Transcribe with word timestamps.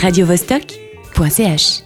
radiovostok.ch 0.00 1.82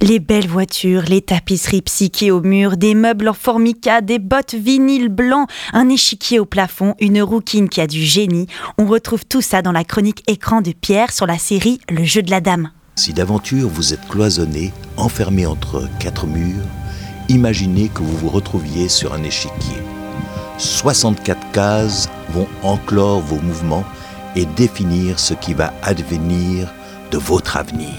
Les 0.00 0.20
belles 0.20 0.48
voitures, 0.48 1.02
les 1.02 1.20
tapisseries 1.20 1.82
psychées 1.82 2.30
au 2.30 2.40
mur, 2.40 2.78
des 2.78 2.94
meubles 2.94 3.28
en 3.28 3.34
formica, 3.34 4.00
des 4.00 4.18
bottes 4.18 4.54
vinyles 4.54 5.10
blancs, 5.10 5.46
un 5.74 5.90
échiquier 5.90 6.38
au 6.38 6.46
plafond, 6.46 6.94
une 6.98 7.20
rouquine 7.20 7.68
qui 7.68 7.82
a 7.82 7.86
du 7.86 8.02
génie. 8.02 8.46
On 8.78 8.86
retrouve 8.86 9.26
tout 9.26 9.42
ça 9.42 9.60
dans 9.60 9.72
la 9.72 9.84
chronique 9.84 10.24
écran 10.30 10.62
de 10.62 10.72
Pierre 10.72 11.12
sur 11.12 11.26
la 11.26 11.36
série 11.36 11.78
Le 11.90 12.04
jeu 12.04 12.22
de 12.22 12.30
la 12.30 12.40
dame. 12.40 12.70
Si 12.94 13.12
d'aventure 13.12 13.68
vous 13.68 13.92
êtes 13.92 14.08
cloisonné, 14.08 14.72
enfermé 14.96 15.44
entre 15.44 15.90
quatre 16.00 16.26
murs, 16.26 16.64
imaginez 17.28 17.88
que 17.88 18.00
vous 18.00 18.16
vous 18.16 18.30
retrouviez 18.30 18.88
sur 18.88 19.12
un 19.12 19.22
échiquier. 19.22 19.82
64 20.56 21.52
cases 21.52 22.08
vont 22.30 22.48
enclore 22.62 23.20
vos 23.20 23.40
mouvements 23.40 23.84
et 24.36 24.46
définir 24.46 25.18
ce 25.18 25.34
qui 25.34 25.52
va 25.52 25.74
advenir 25.82 26.72
de 27.10 27.18
votre 27.18 27.56
avenir. 27.56 27.94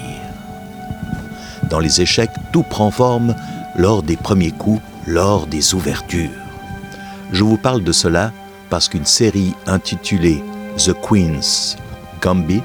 Dans 1.70 1.80
les 1.80 2.02
échecs, 2.02 2.32
tout 2.52 2.64
prend 2.64 2.92
forme 2.92 3.36
lors 3.76 4.04
des 4.04 4.18
premiers 4.18 4.52
coups, 4.52 4.82
lors 5.06 5.48
des 5.48 5.74
ouvertures. 5.74 6.30
Je 7.32 7.44
vous 7.44 7.58
parle 7.58 7.84
de 7.84 7.92
cela 7.92 8.32
parce 8.70 8.88
qu'une 8.88 9.06
série 9.06 9.54
intitulée 9.66 10.44
The 10.78 10.94
Queen's 10.94 11.78
Gambit, 12.22 12.62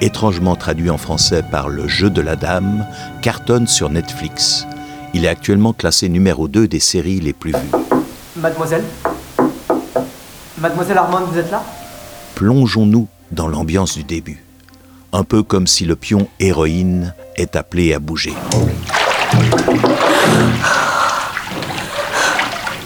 étrangement 0.00 0.56
traduit 0.56 0.90
en 0.90 0.98
français 0.98 1.42
par 1.42 1.68
Le 1.68 1.86
jeu 1.88 2.10
de 2.10 2.20
la 2.20 2.36
dame, 2.36 2.86
cartonne 3.22 3.66
sur 3.66 3.90
Netflix. 3.90 4.66
Il 5.12 5.24
est 5.24 5.28
actuellement 5.28 5.72
classé 5.72 6.08
numéro 6.08 6.48
2 6.48 6.68
des 6.68 6.80
séries 6.80 7.20
les 7.20 7.32
plus 7.32 7.52
vues. 7.52 7.70
Mademoiselle? 8.36 8.84
Mademoiselle 10.58 10.98
Armande, 10.98 11.24
vous 11.30 11.38
êtes 11.38 11.50
là? 11.50 11.62
Plongeons-nous 12.34 13.08
dans 13.32 13.48
l'ambiance 13.48 13.94
du 13.96 14.04
début. 14.04 14.42
Un 15.12 15.24
peu 15.24 15.42
comme 15.42 15.66
si 15.66 15.84
le 15.84 15.96
pion 15.96 16.28
héroïne 16.38 17.14
est 17.36 17.56
appelé 17.56 17.92
à 17.94 17.98
bouger. 17.98 18.32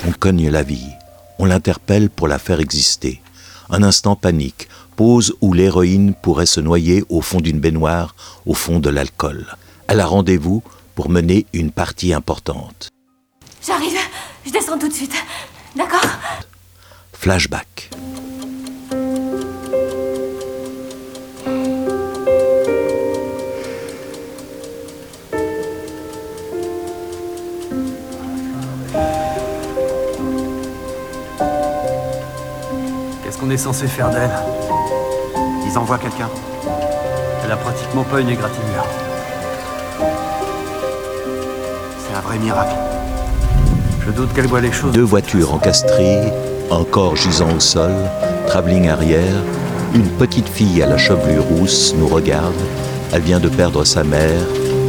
On 0.07 0.13
cogne 0.19 0.49
la 0.49 0.63
vie, 0.63 0.89
on 1.39 1.45
l'interpelle 1.45 2.09
pour 2.09 2.29
la 2.29 2.39
faire 2.39 2.61
exister. 2.61 3.21
Un 3.69 3.83
instant 3.83 4.17
panique, 4.17 4.69
pause 4.97 5.35
où 5.43 5.53
l'héroïne 5.53 6.15
pourrait 6.15 6.47
se 6.47 6.61
noyer 6.61 7.05
au 7.11 7.21
fond 7.21 7.41
d'une 7.41 7.61
baignoire, 7.61 8.15
au 8.47 8.55
fond 8.55 8.81
de 8.81 8.89
l'alcool. 8.89 9.47
Elle 9.89 10.01
a 10.01 10.07
rendez-vous 10.07 10.63
pour 10.95 11.11
mener 11.11 11.47
une 11.53 11.73
partie 11.73 12.15
importante. 12.15 12.89
J'arrive, 13.67 13.99
je 14.47 14.51
descends 14.51 14.79
tout 14.79 14.89
de 14.89 14.95
suite. 14.95 15.15
D'accord? 15.77 16.05
Flashback. 17.13 17.74
Qu'on 33.45 33.51
est 33.51 33.59
censé 33.59 33.87
faire 33.87 34.09
d'elle 34.11 34.31
Ils 35.67 35.77
envoient 35.77 35.99
quelqu'un. 35.99 36.31
Elle 37.45 37.53
a 37.53 37.57
pratiquement 37.57 38.05
pas 38.05 38.21
une 38.21 38.31
égratignure. 38.31 38.87
C'est 41.99 42.17
un 42.17 42.21
vrai 42.21 42.39
miracle. 42.39 42.75
Je 44.07 44.13
doute 44.13 44.33
qu'elle 44.33 44.47
voit 44.47 44.63
les 44.63 44.73
choses. 44.73 44.93
Deux 44.93 45.03
voitures 45.03 45.53
encastrées, 45.53 46.33
un 46.71 46.85
corps 46.85 47.17
gisant 47.17 47.53
au 47.55 47.61
sol, 47.61 47.93
travelling 48.47 48.89
arrière, 48.89 49.43
une 49.95 50.09
petite 50.09 50.49
fille 50.49 50.83
à 50.83 50.87
la 50.87 50.97
chevelure 50.97 51.45
rousse 51.45 51.95
nous 51.99 52.09
regarde. 52.09 52.55
Elle 53.13 53.23
vient 53.23 53.41
de 53.41 53.49
perdre 53.49 53.85
sa 53.85 54.05
mère 54.05 54.41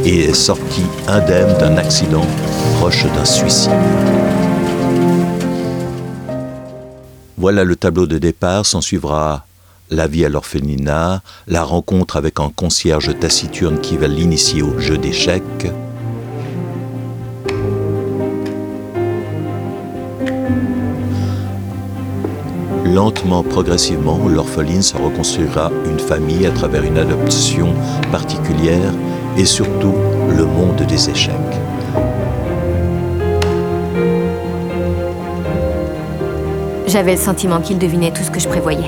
et 0.04 0.30
est 0.30 0.34
sortie 0.34 0.86
indemne 1.08 1.58
d'un 1.58 1.76
accident 1.76 2.26
proche 2.78 3.04
d'un 3.04 3.24
suicide. 3.26 3.72
Voilà 7.36 7.64
le 7.64 7.76
tableau 7.76 8.06
de 8.06 8.18
départ, 8.18 8.64
s'en 8.64 8.80
suivra 8.80 9.46
la 9.90 10.06
vie 10.06 10.24
à 10.24 10.28
l'orphelinat, 10.28 11.22
la 11.46 11.62
rencontre 11.62 12.16
avec 12.16 12.40
un 12.40 12.48
concierge 12.48 13.18
taciturne 13.18 13.80
qui 13.80 13.96
va 13.96 14.08
l'initier 14.08 14.62
au 14.62 14.78
jeu 14.78 14.98
d'échecs, 14.98 15.42
Lentement, 22.96 23.42
progressivement, 23.42 24.26
l'orpheline 24.26 24.80
se 24.80 24.96
reconstruira 24.96 25.70
une 25.84 25.98
famille 25.98 26.46
à 26.46 26.50
travers 26.50 26.82
une 26.82 26.96
adoption 26.96 27.74
particulière 28.10 28.92
et 29.36 29.44
surtout 29.44 29.94
le 30.34 30.46
monde 30.46 30.80
des 30.88 31.10
échecs. 31.10 31.45
J'avais 36.86 37.16
le 37.16 37.20
sentiment 37.20 37.60
qu'il 37.60 37.78
devinait 37.78 38.12
tout 38.12 38.22
ce 38.22 38.30
que 38.30 38.38
je 38.38 38.46
prévoyais. 38.48 38.78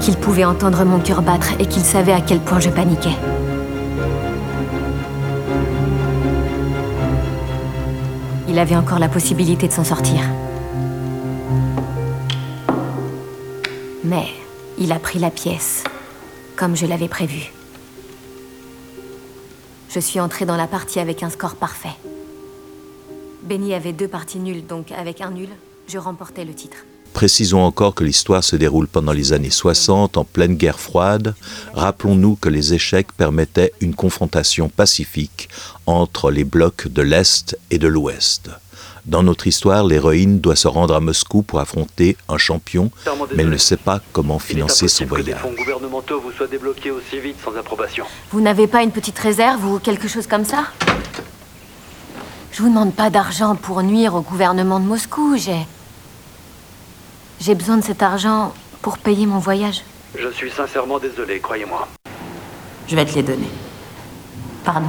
Qu'il 0.00 0.16
pouvait 0.16 0.46
entendre 0.46 0.86
mon 0.86 1.00
cœur 1.00 1.20
battre 1.20 1.52
et 1.58 1.66
qu'il 1.66 1.82
savait 1.82 2.12
à 2.12 2.22
quel 2.22 2.40
point 2.40 2.60
je 2.60 2.70
paniquais. 2.70 3.16
Il 8.48 8.58
avait 8.58 8.76
encore 8.76 8.98
la 8.98 9.08
possibilité 9.08 9.68
de 9.68 9.72
s'en 9.72 9.84
sortir. 9.84 10.22
Mais 14.02 14.24
il 14.78 14.92
a 14.92 14.98
pris 14.98 15.18
la 15.18 15.30
pièce, 15.30 15.84
comme 16.56 16.74
je 16.74 16.86
l'avais 16.86 17.08
prévu. 17.08 17.52
Je 19.88 20.00
suis 20.00 20.20
entrée 20.20 20.44
dans 20.44 20.56
la 20.56 20.66
partie 20.66 21.00
avec 21.00 21.22
un 21.22 21.30
score 21.30 21.56
parfait. 21.56 21.96
Benny 23.42 23.72
avait 23.72 23.94
deux 23.94 24.08
parties 24.08 24.38
nulles, 24.38 24.66
donc 24.66 24.92
avec 24.92 25.22
un 25.22 25.30
nul, 25.30 25.48
je 25.86 25.96
remportais 25.96 26.44
le 26.44 26.52
titre. 26.52 26.84
Précisons 27.18 27.62
encore 27.62 27.96
que 27.96 28.04
l'histoire 28.04 28.44
se 28.44 28.54
déroule 28.54 28.86
pendant 28.86 29.10
les 29.10 29.32
années 29.32 29.50
60, 29.50 30.16
en 30.16 30.22
pleine 30.22 30.54
guerre 30.54 30.78
froide. 30.78 31.34
Rappelons-nous 31.74 32.36
que 32.36 32.48
les 32.48 32.74
échecs 32.74 33.10
permettaient 33.10 33.72
une 33.80 33.96
confrontation 33.96 34.68
pacifique 34.68 35.48
entre 35.86 36.30
les 36.30 36.44
blocs 36.44 36.86
de 36.86 37.02
l'Est 37.02 37.58
et 37.72 37.78
de 37.78 37.88
l'Ouest. 37.88 38.50
Dans 39.04 39.24
notre 39.24 39.48
histoire, 39.48 39.82
l'héroïne 39.82 40.38
doit 40.38 40.54
se 40.54 40.68
rendre 40.68 40.94
à 40.94 41.00
Moscou 41.00 41.42
pour 41.42 41.58
affronter 41.58 42.16
un 42.28 42.38
champion, 42.38 42.92
mais 43.34 43.42
elle 43.42 43.50
ne 43.50 43.56
sait 43.56 43.76
pas 43.76 44.00
comment 44.12 44.38
financer 44.38 44.86
son 44.86 45.04
voyage. 45.06 45.40
vous 45.42 46.32
soient 46.36 46.46
débloqués 46.46 46.92
aussi 46.92 47.18
vite 47.18 47.38
sans 47.44 47.56
approbation. 47.56 48.04
Vous 48.30 48.40
n'avez 48.40 48.68
pas 48.68 48.84
une 48.84 48.92
petite 48.92 49.18
réserve 49.18 49.64
ou 49.64 49.80
quelque 49.80 50.06
chose 50.06 50.28
comme 50.28 50.44
ça? 50.44 50.66
Je 52.52 52.62
vous 52.62 52.68
demande 52.68 52.94
pas 52.94 53.10
d'argent 53.10 53.56
pour 53.56 53.82
nuire 53.82 54.14
au 54.14 54.20
gouvernement 54.20 54.78
de 54.78 54.84
Moscou, 54.84 55.36
j'ai... 55.36 55.66
J'ai 57.40 57.54
besoin 57.54 57.76
de 57.76 57.84
cet 57.84 58.02
argent 58.02 58.52
pour 58.82 58.98
payer 58.98 59.26
mon 59.26 59.38
voyage. 59.38 59.82
Je 60.18 60.28
suis 60.32 60.50
sincèrement 60.50 60.98
désolé, 60.98 61.40
croyez-moi. 61.40 61.86
Je 62.88 62.96
vais 62.96 63.04
te 63.04 63.14
les 63.14 63.22
donner. 63.22 63.48
Pardon 64.64 64.88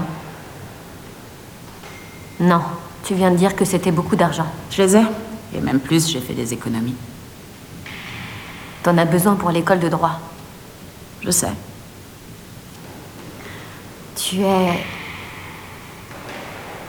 Non, 2.40 2.62
tu 3.04 3.14
viens 3.14 3.32
de 3.32 3.36
dire 3.38 3.56
que 3.56 3.66
c'était 3.66 3.92
beaucoup 3.92 4.16
d'argent. 4.16 4.48
Je 4.72 4.82
les 4.82 4.96
ai. 4.96 5.04
Et 5.54 5.62
même 5.62 5.80
plus, 5.80 6.10
j'ai 6.10 6.22
fait 6.22 6.34
des 6.34 6.54
économies. 6.54 6.96
T'en 8.84 8.98
as 8.98 9.06
besoin 9.06 9.36
pour 9.36 9.52
l'école 9.52 9.80
de 9.80 9.90
droit. 9.90 10.20
Je 11.22 11.32
sais. 11.32 11.52
Tu 14.16 14.42
es... 14.42 14.84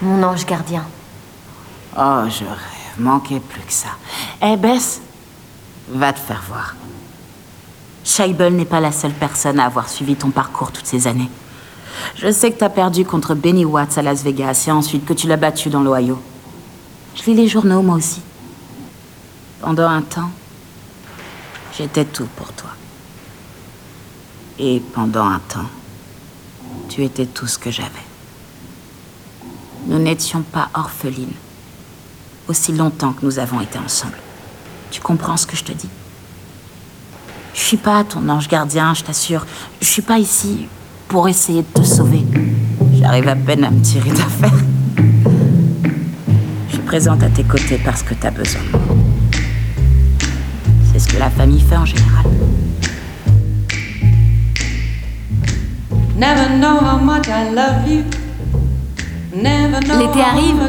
mon 0.00 0.22
ange 0.22 0.47
gardien. 0.47 0.87
Oh, 1.99 2.22
je 2.28 2.44
rêve. 2.44 2.99
Manquait 2.99 3.41
plus 3.41 3.62
que 3.62 3.72
ça. 3.72 3.88
Eh, 4.43 4.56
Bess, 4.56 5.00
va 5.88 6.12
te 6.12 6.21
faire 6.21 6.43
voir. 6.47 6.75
Scheibel 8.05 8.55
n'est 8.55 8.65
pas 8.65 8.81
la 8.81 8.93
seule 8.93 9.12
personne 9.12 9.61
à 9.61 9.67
avoir 9.67 9.88
suivi 9.88 10.17
ton 10.17 10.31
parcours 10.31 10.73
toutes 10.73 10.87
ces 10.87 11.06
années. 11.06 11.31
Je 12.17 12.31
sais 12.31 12.50
que 12.50 12.59
t'as 12.59 12.69
perdu 12.69 13.05
contre 13.05 13.35
Benny 13.35 13.65
Watts 13.65 13.99
à 13.99 14.03
Las 14.03 14.23
Vegas 14.23 14.65
et 14.67 14.71
ensuite 14.71 15.05
que 15.05 15.12
tu 15.12 15.27
l'as 15.27 15.37
battu 15.37 15.69
dans 15.69 15.82
l'Ohio. 15.82 16.21
Je 17.15 17.25
lis 17.25 17.35
les 17.35 17.49
journaux, 17.49 17.82
moi 17.82 17.97
aussi. 17.97 18.23
Pendant 19.61 19.88
un 19.88 20.03
temps, 20.03 20.31
j'étais 21.77 22.05
tout 22.05 22.29
pour 22.37 22.53
toi. 22.53 22.71
Et 24.59 24.81
pendant 24.94 25.26
un 25.26 25.41
temps, 25.41 25.69
tu 26.88 27.05
étais 27.05 27.26
tout 27.26 27.47
ce 27.47 27.59
que 27.59 27.71
j'avais. 27.71 27.91
Nous 29.87 29.99
n'étions 29.99 30.43
pas 30.43 30.71
orphelines 30.75 31.33
aussi 32.49 32.73
longtemps 32.73 33.12
que 33.12 33.25
nous 33.25 33.38
avons 33.38 33.61
été 33.61 33.79
ensemble. 33.79 34.19
Tu 34.90 35.00
comprends 35.00 35.37
ce 35.37 35.46
que 35.46 35.56
je 35.56 35.64
te 35.64 35.72
dis? 35.72 35.88
Je 37.54 37.60
suis 37.60 37.76
pas 37.76 38.02
ton 38.04 38.28
ange 38.28 38.48
gardien, 38.48 38.94
je 38.94 39.04
t'assure. 39.04 39.46
Je 39.81 39.87
suis 39.87 40.02
pas 40.02 40.19
ici 40.19 40.66
pour 41.08 41.28
essayer 41.28 41.62
de 41.62 41.81
te 41.81 41.87
sauver. 41.87 42.25
J'arrive 42.94 43.28
à 43.28 43.37
peine 43.37 43.64
à 43.64 43.70
me 43.70 43.81
tirer 43.81 44.10
d'affaire. 44.10 44.52
J'ai 46.70 46.78
présente 46.78 47.22
à 47.22 47.28
tes 47.28 47.44
côtés 47.44 47.81
parce 47.84 48.02
que 48.02 48.14
t'as 48.14 48.31
besoin. 48.31 48.60
C'est 50.92 50.98
ce 50.98 51.08
que 51.08 51.19
la 51.19 51.31
famille 51.31 51.60
fait 51.60 51.76
en 51.76 51.84
général. 51.84 52.26
L'été 59.98 60.20
arrive. 60.20 60.69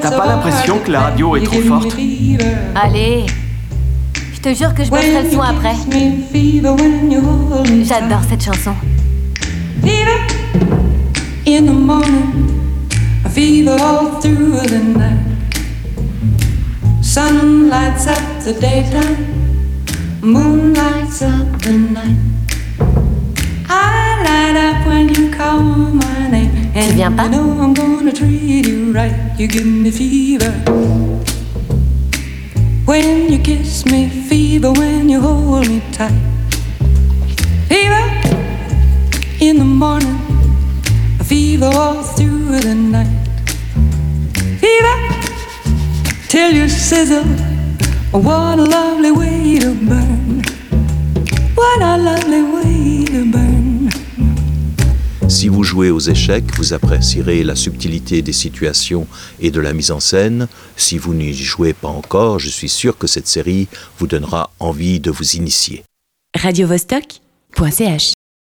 T'as 0.00 0.10
pas 0.10 0.26
l'impression 0.26 0.78
que 0.78 0.90
la 0.90 1.00
radio 1.00 1.36
est 1.36 1.44
trop 1.44 1.60
forte? 1.60 1.96
Allez. 2.74 3.26
Je 4.34 4.40
te 4.40 4.54
jure 4.54 4.74
que 4.74 4.84
je 4.84 4.90
mettrai 4.90 5.22
le 5.22 5.30
son 5.30 5.40
après. 5.40 5.74
J'adore 7.84 8.20
cette 8.28 8.44
chanson. 8.44 8.74
in 11.46 11.66
the 11.66 11.72
morning, 11.72 12.88
a 13.24 13.28
fever 13.28 13.76
all 13.78 14.20
through 14.20 14.60
the 14.60 14.82
night. 14.96 15.54
Sun 17.02 17.68
lights 17.68 18.06
up 18.06 18.42
the 18.42 18.54
daytime, 18.54 20.22
moon 20.22 20.72
lights 20.72 21.20
up 21.20 21.60
the 21.60 21.72
night. 21.72 22.33
Give 29.54 29.66
me 29.66 29.90
fever 29.90 30.50
when 32.86 33.30
you 33.32 33.38
kiss 33.38 33.86
me, 33.86 34.08
fever 34.08 34.72
when 34.72 35.08
you 35.08 35.20
hold 35.20 35.68
me 35.68 35.80
tight. 35.92 36.12
Fever 37.68 38.04
in 39.40 39.58
the 39.58 39.64
morning, 39.64 40.18
a 41.20 41.24
fever 41.24 41.70
all 41.72 42.02
through 42.02 42.58
the 42.60 42.74
night. 42.74 43.26
Fever 44.62 44.96
till 46.28 46.52
you 46.52 46.68
sizzle. 46.68 47.24
What 48.10 48.58
a 48.58 48.64
lovely 48.64 49.12
way 49.12 49.58
to 49.60 49.74
burn. 49.88 50.42
What 51.54 51.80
a 51.80 51.96
lovely 51.96 52.42
way 52.42 52.52
to 52.52 52.58
burn. 52.58 52.63
Si 55.34 55.48
vous 55.48 55.64
jouez 55.64 55.90
aux 55.90 55.98
échecs, 55.98 56.44
vous 56.56 56.74
apprécierez 56.74 57.42
la 57.42 57.56
subtilité 57.56 58.22
des 58.22 58.32
situations 58.32 59.08
et 59.40 59.50
de 59.50 59.58
la 59.60 59.72
mise 59.72 59.90
en 59.90 59.98
scène. 59.98 60.46
Si 60.76 60.96
vous 60.96 61.12
n'y 61.12 61.34
jouez 61.34 61.72
pas 61.72 61.88
encore, 61.88 62.38
je 62.38 62.48
suis 62.48 62.68
sûr 62.68 62.96
que 62.96 63.08
cette 63.08 63.26
série 63.26 63.66
vous 63.98 64.06
donnera 64.06 64.52
envie 64.60 65.00
de 65.00 65.10
vous 65.10 65.32
initier. 65.32 65.82
radiovostok.ch 66.40 68.12